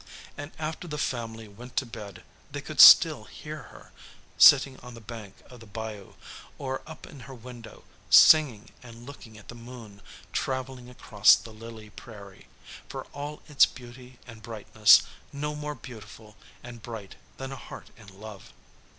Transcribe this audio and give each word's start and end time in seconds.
And 0.35 0.49
after 0.57 0.87
the 0.87 0.97
family 0.97 1.47
went 1.47 1.77
to 1.77 1.85
bed 1.85 2.23
they 2.49 2.59
could 2.61 2.81
still 2.81 3.25
hear 3.25 3.61
her, 3.69 3.91
sitting 4.35 4.79
on 4.79 4.95
the 4.95 4.99
bank 4.99 5.35
of 5.47 5.59
the 5.59 5.67
bayou, 5.67 6.15
or 6.57 6.81
up 6.87 7.05
in 7.05 7.19
her 7.19 7.35
window, 7.35 7.83
singing 8.09 8.71
and 8.81 9.05
looking 9.05 9.37
at 9.37 9.47
the 9.47 9.53
moon 9.53 10.01
traveling 10.33 10.89
across 10.89 11.35
the 11.35 11.53
lily 11.53 11.91
prairie 11.91 12.47
for 12.89 13.05
all 13.13 13.43
its 13.47 13.67
beauty 13.67 14.17
and 14.25 14.41
brightness 14.41 15.03
no 15.31 15.53
more 15.53 15.75
beautiful 15.75 16.35
and 16.63 16.81
bright 16.81 17.13
than 17.37 17.51
a 17.51 17.55
heart 17.55 17.91
in 17.95 18.07
love. 18.07 18.53